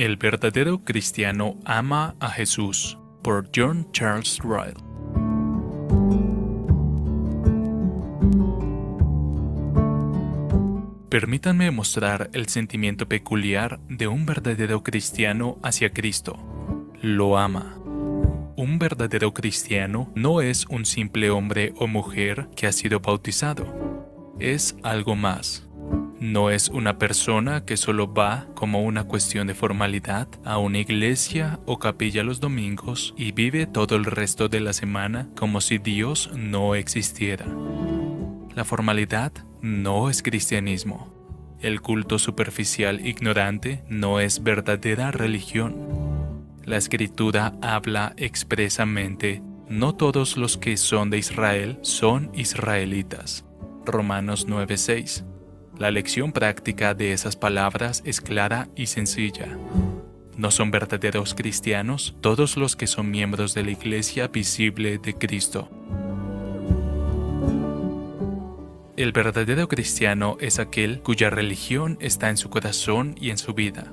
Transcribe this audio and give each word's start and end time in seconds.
El 0.00 0.16
verdadero 0.16 0.82
cristiano 0.82 1.58
ama 1.66 2.16
a 2.20 2.30
Jesús 2.30 2.96
por 3.22 3.50
John 3.54 3.86
Charles 3.92 4.38
Ryle. 4.42 4.80
Permítanme 11.10 11.70
mostrar 11.70 12.30
el 12.32 12.48
sentimiento 12.48 13.10
peculiar 13.10 13.78
de 13.90 14.08
un 14.08 14.24
verdadero 14.24 14.82
cristiano 14.82 15.58
hacia 15.62 15.92
Cristo. 15.92 16.38
Lo 17.02 17.36
ama. 17.36 17.76
Un 18.56 18.78
verdadero 18.78 19.34
cristiano 19.34 20.10
no 20.14 20.40
es 20.40 20.64
un 20.70 20.86
simple 20.86 21.28
hombre 21.28 21.74
o 21.76 21.86
mujer 21.86 22.48
que 22.56 22.66
ha 22.66 22.72
sido 22.72 23.00
bautizado. 23.00 23.66
Es 24.38 24.78
algo 24.82 25.14
más 25.14 25.69
no 26.20 26.50
es 26.50 26.68
una 26.68 26.98
persona 26.98 27.64
que 27.64 27.78
solo 27.78 28.12
va 28.12 28.46
como 28.54 28.82
una 28.82 29.04
cuestión 29.04 29.46
de 29.46 29.54
formalidad 29.54 30.28
a 30.44 30.58
una 30.58 30.78
iglesia 30.78 31.58
o 31.64 31.78
capilla 31.78 32.22
los 32.22 32.40
domingos 32.40 33.14
y 33.16 33.32
vive 33.32 33.66
todo 33.66 33.96
el 33.96 34.04
resto 34.04 34.48
de 34.48 34.60
la 34.60 34.74
semana 34.74 35.30
como 35.34 35.62
si 35.62 35.78
Dios 35.78 36.30
no 36.36 36.74
existiera. 36.74 37.46
La 38.54 38.64
formalidad 38.66 39.32
no 39.62 40.10
es 40.10 40.22
cristianismo. 40.22 41.14
El 41.60 41.80
culto 41.80 42.18
superficial 42.18 43.06
ignorante 43.06 43.82
no 43.88 44.20
es 44.20 44.42
verdadera 44.42 45.10
religión. 45.12 46.44
La 46.64 46.76
escritura 46.76 47.54
habla 47.62 48.12
expresamente, 48.18 49.42
no 49.70 49.94
todos 49.94 50.36
los 50.36 50.58
que 50.58 50.76
son 50.76 51.08
de 51.08 51.18
Israel 51.18 51.78
son 51.80 52.30
israelitas. 52.34 53.46
Romanos 53.86 54.46
9:6 54.46 55.29
la 55.80 55.90
lección 55.90 56.32
práctica 56.32 56.92
de 56.92 57.14
esas 57.14 57.36
palabras 57.36 58.02
es 58.04 58.20
clara 58.20 58.68
y 58.76 58.86
sencilla. 58.86 59.56
No 60.36 60.50
son 60.50 60.70
verdaderos 60.70 61.34
cristianos 61.34 62.14
todos 62.20 62.58
los 62.58 62.76
que 62.76 62.86
son 62.86 63.10
miembros 63.10 63.54
de 63.54 63.64
la 63.64 63.70
iglesia 63.70 64.28
visible 64.28 64.98
de 64.98 65.14
Cristo. 65.14 65.70
El 68.98 69.12
verdadero 69.12 69.68
cristiano 69.68 70.36
es 70.38 70.58
aquel 70.58 71.00
cuya 71.00 71.30
religión 71.30 71.96
está 72.02 72.28
en 72.28 72.36
su 72.36 72.50
corazón 72.50 73.14
y 73.18 73.30
en 73.30 73.38
su 73.38 73.54
vida. 73.54 73.90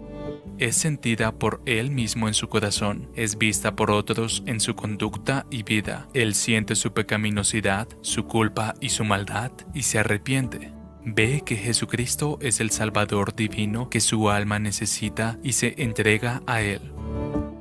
Es 0.57 0.75
sentida 0.75 1.31
por 1.31 1.61
él 1.65 1.89
mismo 1.89 2.27
en 2.27 2.33
su 2.33 2.49
corazón, 2.49 3.07
es 3.15 3.37
vista 3.37 3.77
por 3.77 3.91
otros 3.91 4.43
en 4.45 4.59
su 4.59 4.75
conducta 4.75 5.45
y 5.49 5.63
vida. 5.63 6.09
Él 6.13 6.35
siente 6.35 6.75
su 6.75 6.91
pecaminosidad, 6.91 7.87
su 8.01 8.25
culpa 8.25 8.73
y 8.81 8.89
su 8.89 9.05
maldad 9.05 9.53
y 9.73 9.83
se 9.83 9.99
arrepiente. 9.99 10.76
Ve 11.05 11.41
que 11.45 11.55
Jesucristo 11.55 12.37
es 12.41 12.59
el 12.59 12.71
Salvador 12.71 13.35
divino 13.35 13.89
que 13.89 14.01
su 14.01 14.29
alma 14.29 14.59
necesita 14.59 15.37
y 15.43 15.53
se 15.53 15.75
entrega 15.77 16.41
a 16.45 16.61
Él. 16.61 16.81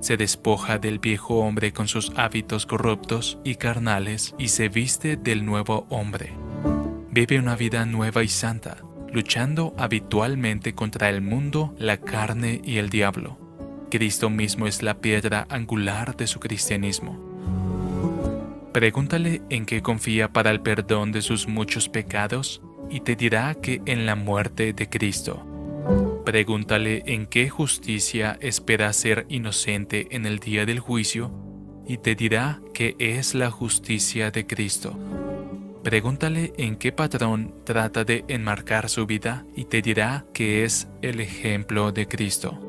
Se 0.00 0.16
despoja 0.16 0.78
del 0.78 0.98
viejo 0.98 1.36
hombre 1.40 1.72
con 1.72 1.88
sus 1.88 2.12
hábitos 2.16 2.66
corruptos 2.66 3.38
y 3.44 3.56
carnales 3.56 4.34
y 4.38 4.48
se 4.48 4.68
viste 4.68 5.16
del 5.16 5.44
nuevo 5.44 5.86
hombre. 5.90 6.32
Vive 7.10 7.38
una 7.38 7.56
vida 7.56 7.86
nueva 7.86 8.22
y 8.22 8.28
santa, 8.28 8.76
luchando 9.12 9.74
habitualmente 9.78 10.74
contra 10.74 11.08
el 11.08 11.22
mundo, 11.22 11.74
la 11.78 11.96
carne 11.96 12.60
y 12.64 12.76
el 12.78 12.90
diablo. 12.90 13.38
Cristo 13.90 14.28
mismo 14.28 14.66
es 14.66 14.82
la 14.82 14.98
piedra 15.00 15.46
angular 15.48 16.16
de 16.16 16.26
su 16.26 16.40
cristianismo. 16.40 17.18
Pregúntale 18.72 19.40
en 19.48 19.64
qué 19.64 19.80
confía 19.80 20.32
para 20.32 20.50
el 20.50 20.60
perdón 20.60 21.10
de 21.10 21.22
sus 21.22 21.48
muchos 21.48 21.88
pecados 21.88 22.60
y 22.90 23.00
te 23.00 23.16
dirá 23.16 23.54
que 23.54 23.82
en 23.86 24.06
la 24.06 24.14
muerte 24.14 24.72
de 24.72 24.88
Cristo. 24.88 25.44
Pregúntale 26.24 27.02
en 27.06 27.26
qué 27.26 27.48
justicia 27.48 28.36
espera 28.40 28.92
ser 28.92 29.26
inocente 29.28 30.08
en 30.10 30.26
el 30.26 30.38
día 30.38 30.66
del 30.66 30.80
juicio 30.80 31.30
y 31.86 31.98
te 31.98 32.14
dirá 32.14 32.60
que 32.74 32.96
es 32.98 33.34
la 33.34 33.50
justicia 33.50 34.30
de 34.30 34.46
Cristo. 34.46 34.98
Pregúntale 35.84 36.52
en 36.58 36.74
qué 36.76 36.90
patrón 36.90 37.54
trata 37.64 38.02
de 38.02 38.24
enmarcar 38.26 38.88
su 38.88 39.06
vida 39.06 39.46
y 39.54 39.66
te 39.66 39.82
dirá 39.82 40.26
que 40.34 40.64
es 40.64 40.88
el 41.00 41.20
ejemplo 41.20 41.92
de 41.92 42.08
Cristo. 42.08 42.60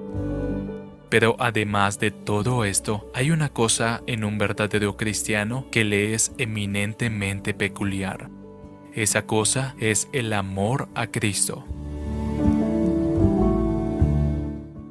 Pero 1.09 1.35
además 1.39 1.99
de 1.99 2.11
todo 2.11 2.63
esto, 2.63 3.09
hay 3.15 3.31
una 3.31 3.49
cosa 3.49 4.03
en 4.05 4.23
un 4.23 4.37
verdadero 4.37 4.97
cristiano 4.97 5.65
que 5.71 5.83
le 5.83 6.13
es 6.13 6.31
eminentemente 6.37 7.55
peculiar. 7.55 8.29
Esa 8.97 9.27
cosa 9.27 9.75
es 9.79 10.09
el 10.11 10.33
amor 10.33 10.89
a 10.95 11.05
Cristo. 11.05 11.63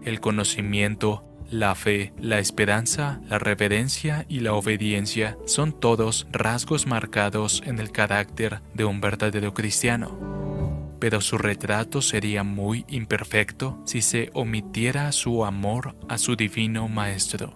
El 0.04 0.20
conocimiento, 0.20 1.24
la 1.50 1.74
fe, 1.74 2.12
la 2.16 2.38
esperanza, 2.38 3.20
la 3.28 3.40
reverencia 3.40 4.24
y 4.28 4.40
la 4.40 4.52
obediencia 4.52 5.36
son 5.44 5.72
todos 5.72 6.28
rasgos 6.30 6.86
marcados 6.86 7.64
en 7.66 7.80
el 7.80 7.90
carácter 7.90 8.60
de 8.74 8.84
un 8.84 9.00
verdadero 9.00 9.54
cristiano. 9.54 10.16
Pero 11.00 11.20
su 11.20 11.36
retrato 11.36 12.00
sería 12.00 12.44
muy 12.44 12.84
imperfecto 12.86 13.82
si 13.86 14.02
se 14.02 14.30
omitiera 14.34 15.10
su 15.10 15.44
amor 15.44 15.96
a 16.08 16.18
su 16.18 16.36
divino 16.36 16.86
Maestro. 16.86 17.54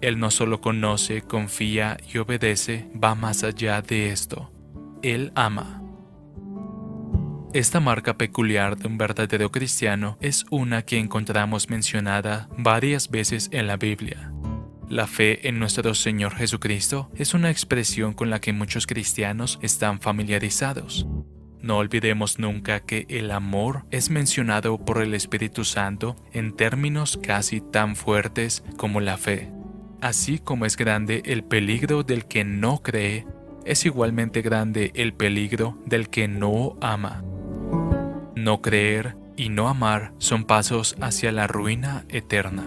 Él 0.00 0.18
no 0.18 0.32
solo 0.32 0.60
conoce, 0.60 1.22
confía 1.22 1.96
y 2.12 2.18
obedece, 2.18 2.90
va 3.00 3.14
más 3.14 3.44
allá 3.44 3.82
de 3.82 4.10
esto. 4.10 4.50
Él 5.02 5.32
ama. 5.34 5.82
Esta 7.52 7.80
marca 7.80 8.18
peculiar 8.18 8.76
de 8.76 8.86
un 8.86 8.98
verdadero 8.98 9.50
cristiano 9.50 10.18
es 10.20 10.44
una 10.50 10.82
que 10.82 10.98
encontramos 10.98 11.70
mencionada 11.70 12.48
varias 12.58 13.10
veces 13.10 13.48
en 13.52 13.66
la 13.66 13.76
Biblia. 13.76 14.32
La 14.88 15.06
fe 15.06 15.48
en 15.48 15.58
nuestro 15.58 15.94
Señor 15.94 16.34
Jesucristo 16.34 17.10
es 17.16 17.34
una 17.34 17.50
expresión 17.50 18.12
con 18.12 18.30
la 18.30 18.40
que 18.40 18.52
muchos 18.52 18.86
cristianos 18.86 19.58
están 19.62 20.00
familiarizados. 20.00 21.06
No 21.60 21.78
olvidemos 21.78 22.38
nunca 22.38 22.80
que 22.80 23.06
el 23.08 23.32
amor 23.32 23.86
es 23.90 24.10
mencionado 24.10 24.78
por 24.84 25.02
el 25.02 25.14
Espíritu 25.14 25.64
Santo 25.64 26.14
en 26.32 26.54
términos 26.54 27.18
casi 27.20 27.60
tan 27.60 27.96
fuertes 27.96 28.62
como 28.76 29.00
la 29.00 29.16
fe. 29.16 29.50
Así 30.00 30.38
como 30.38 30.66
es 30.66 30.76
grande 30.76 31.22
el 31.24 31.42
peligro 31.42 32.04
del 32.04 32.26
que 32.26 32.44
no 32.44 32.82
cree, 32.82 33.26
es 33.66 33.84
igualmente 33.84 34.42
grande 34.42 34.92
el 34.94 35.12
peligro 35.12 35.76
del 35.84 36.08
que 36.08 36.28
no 36.28 36.76
ama. 36.80 37.24
No 38.36 38.62
creer 38.62 39.16
y 39.36 39.48
no 39.48 39.68
amar 39.68 40.12
son 40.18 40.44
pasos 40.44 40.96
hacia 41.00 41.32
la 41.32 41.46
ruina 41.48 42.04
eterna. 42.08 42.64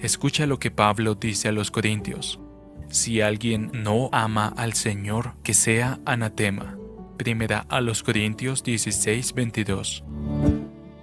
Escucha 0.00 0.46
lo 0.46 0.58
que 0.58 0.70
Pablo 0.70 1.14
dice 1.14 1.48
a 1.48 1.52
los 1.52 1.70
Corintios. 1.70 2.40
Si 2.88 3.20
alguien 3.20 3.70
no 3.74 4.08
ama 4.12 4.48
al 4.56 4.72
Señor, 4.72 5.34
que 5.42 5.52
sea 5.52 6.00
anatema. 6.06 6.78
Primera 7.18 7.66
a 7.68 7.82
los 7.82 8.02
Corintios 8.02 8.64
16:22. 8.64 10.04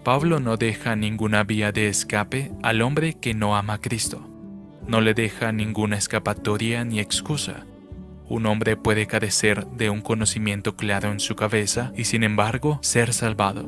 Pablo 0.03 0.39
no 0.39 0.57
deja 0.57 0.95
ninguna 0.95 1.43
vía 1.43 1.71
de 1.71 1.87
escape 1.89 2.51
al 2.63 2.81
hombre 2.81 3.13
que 3.13 3.33
no 3.33 3.55
ama 3.55 3.73
a 3.73 3.81
Cristo. 3.81 4.27
No 4.87 5.01
le 5.01 5.13
deja 5.13 5.51
ninguna 5.51 5.97
escapatoria 5.97 6.85
ni 6.85 6.99
excusa. 6.99 7.65
Un 8.27 8.45
hombre 8.47 8.75
puede 8.75 9.05
carecer 9.05 9.67
de 9.67 9.89
un 9.89 10.01
conocimiento 10.01 10.75
claro 10.75 11.11
en 11.11 11.19
su 11.19 11.35
cabeza 11.35 11.91
y 11.95 12.05
sin 12.05 12.23
embargo 12.23 12.79
ser 12.81 13.13
salvado. 13.13 13.65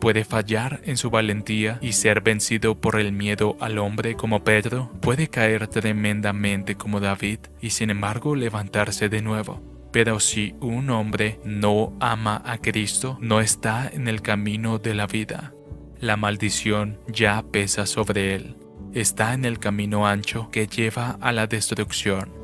Puede 0.00 0.24
fallar 0.24 0.80
en 0.84 0.98
su 0.98 1.08
valentía 1.10 1.78
y 1.80 1.92
ser 1.92 2.20
vencido 2.20 2.78
por 2.78 3.00
el 3.00 3.12
miedo 3.12 3.56
al 3.58 3.78
hombre 3.78 4.16
como 4.16 4.44
Pedro. 4.44 4.90
Puede 5.00 5.28
caer 5.28 5.66
tremendamente 5.66 6.74
como 6.74 7.00
David 7.00 7.38
y 7.60 7.70
sin 7.70 7.90
embargo 7.90 8.36
levantarse 8.36 9.08
de 9.08 9.22
nuevo. 9.22 9.62
Pero 9.92 10.20
si 10.20 10.54
un 10.60 10.90
hombre 10.90 11.40
no 11.44 11.96
ama 12.00 12.42
a 12.44 12.58
Cristo, 12.58 13.16
no 13.20 13.40
está 13.40 13.88
en 13.90 14.06
el 14.06 14.20
camino 14.20 14.78
de 14.78 14.92
la 14.92 15.06
vida. 15.06 15.54
La 16.00 16.16
maldición 16.18 16.98
ya 17.08 17.42
pesa 17.50 17.86
sobre 17.86 18.34
él. 18.34 18.56
Está 18.92 19.32
en 19.32 19.44
el 19.44 19.58
camino 19.58 20.06
ancho 20.06 20.50
que 20.50 20.66
lleva 20.66 21.16
a 21.20 21.32
la 21.32 21.46
destrucción. 21.46 22.43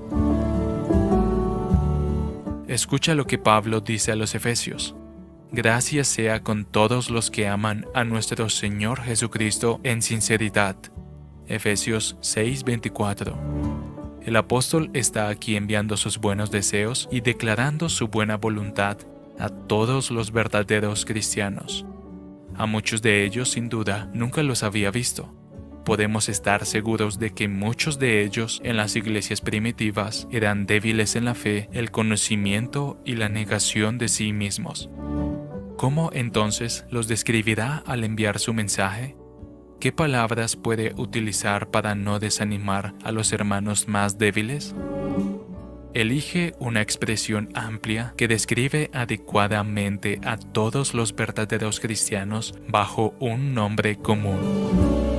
Escucha 2.70 3.16
lo 3.16 3.26
que 3.26 3.36
Pablo 3.36 3.80
dice 3.80 4.12
a 4.12 4.14
los 4.14 4.36
Efesios. 4.36 4.94
Gracias 5.50 6.06
sea 6.06 6.44
con 6.44 6.64
todos 6.64 7.10
los 7.10 7.28
que 7.28 7.48
aman 7.48 7.84
a 7.94 8.04
nuestro 8.04 8.48
Señor 8.48 9.00
Jesucristo 9.02 9.80
en 9.82 10.02
sinceridad. 10.02 10.76
Efesios 11.48 12.16
6:24. 12.20 13.36
El 14.22 14.36
apóstol 14.36 14.88
está 14.94 15.30
aquí 15.30 15.56
enviando 15.56 15.96
sus 15.96 16.18
buenos 16.18 16.52
deseos 16.52 17.08
y 17.10 17.22
declarando 17.22 17.88
su 17.88 18.06
buena 18.06 18.36
voluntad 18.36 18.98
a 19.40 19.48
todos 19.48 20.12
los 20.12 20.30
verdaderos 20.30 21.04
cristianos. 21.04 21.84
A 22.54 22.66
muchos 22.66 23.02
de 23.02 23.24
ellos, 23.24 23.50
sin 23.50 23.68
duda, 23.68 24.08
nunca 24.14 24.44
los 24.44 24.62
había 24.62 24.92
visto 24.92 25.39
podemos 25.90 26.28
estar 26.28 26.66
seguros 26.66 27.18
de 27.18 27.30
que 27.30 27.48
muchos 27.48 27.98
de 27.98 28.22
ellos 28.22 28.60
en 28.62 28.76
las 28.76 28.94
iglesias 28.94 29.40
primitivas 29.40 30.28
eran 30.30 30.64
débiles 30.64 31.16
en 31.16 31.24
la 31.24 31.34
fe, 31.34 31.68
el 31.72 31.90
conocimiento 31.90 33.00
y 33.04 33.16
la 33.16 33.28
negación 33.28 33.98
de 33.98 34.06
sí 34.06 34.32
mismos. 34.32 34.88
¿Cómo 35.76 36.10
entonces 36.12 36.84
los 36.90 37.08
describirá 37.08 37.82
al 37.86 38.04
enviar 38.04 38.38
su 38.38 38.54
mensaje? 38.54 39.16
¿Qué 39.80 39.90
palabras 39.90 40.54
puede 40.54 40.94
utilizar 40.96 41.72
para 41.72 41.96
no 41.96 42.20
desanimar 42.20 42.94
a 43.02 43.10
los 43.10 43.32
hermanos 43.32 43.88
más 43.88 44.16
débiles? 44.16 44.76
Elige 45.92 46.54
una 46.60 46.82
expresión 46.82 47.48
amplia 47.54 48.14
que 48.16 48.28
describe 48.28 48.92
adecuadamente 48.94 50.20
a 50.22 50.36
todos 50.36 50.94
los 50.94 51.16
verdaderos 51.16 51.80
cristianos 51.80 52.54
bajo 52.68 53.12
un 53.18 53.54
nombre 53.54 53.96
común. 53.96 55.09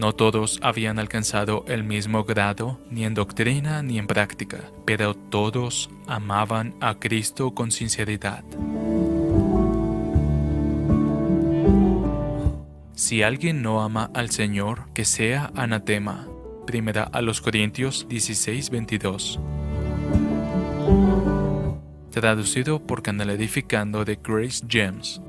No 0.00 0.14
todos 0.14 0.58
habían 0.62 0.98
alcanzado 0.98 1.66
el 1.68 1.84
mismo 1.84 2.24
grado, 2.24 2.80
ni 2.90 3.04
en 3.04 3.12
doctrina 3.12 3.82
ni 3.82 3.98
en 3.98 4.06
práctica, 4.06 4.60
pero 4.86 5.12
todos 5.12 5.90
amaban 6.06 6.74
a 6.80 6.94
Cristo 6.94 7.54
con 7.54 7.70
sinceridad. 7.70 8.42
Si 12.94 13.22
alguien 13.22 13.60
no 13.60 13.82
ama 13.82 14.10
al 14.14 14.30
Señor, 14.30 14.90
que 14.94 15.04
sea 15.04 15.52
anatema. 15.54 16.26
Primera 16.66 17.02
a 17.02 17.20
los 17.20 17.42
Corintios 17.42 18.08
16:22 18.08 19.38
traducido 22.10 22.80
por 22.80 23.02
Canal 23.02 23.28
Edificando 23.30 24.06
de 24.06 24.18
Grace 24.22 24.64
James. 24.66 25.20